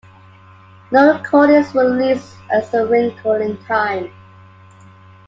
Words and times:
No 0.89 1.13
recordings 1.13 1.75
were 1.75 1.85
released 1.95 2.35
as 2.51 2.73
A 2.73 2.87
Wrinkle 2.87 3.33
in 3.35 3.55
Time. 3.65 4.11